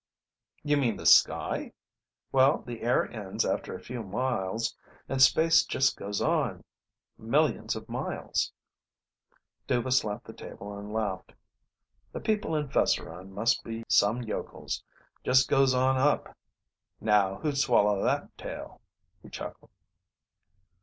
"You 0.63 0.77
mean 0.77 0.97
the 0.97 1.05
sky? 1.05 1.73
Well, 2.31 2.63
the 2.65 2.81
air 2.81 3.07
ends 3.11 3.45
after 3.45 3.75
a 3.75 3.79
few 3.79 4.01
miles 4.01 4.75
and 5.07 5.21
space 5.21 5.63
just 5.63 5.95
goes 5.95 6.21
on 6.23 6.63
millions 7.19 7.75
of 7.75 7.87
miles" 7.87 8.51
Dhuva 9.67 9.93
slapped 9.93 10.25
the 10.25 10.33
table 10.33 10.75
and 10.75 10.91
laughed. 10.91 11.33
"The 12.13 12.19
people 12.19 12.55
in 12.55 12.67
Fesseron 12.69 13.29
must 13.29 13.63
be 13.63 13.83
some 13.87 14.23
yokels! 14.23 14.83
Just 15.23 15.47
goes 15.47 15.75
on 15.75 15.97
up; 15.97 16.35
now 16.99 17.35
who'd 17.35 17.59
swallow 17.59 18.03
that 18.03 18.35
tale?" 18.39 18.81
He 19.21 19.29
chuckled. 19.29 19.69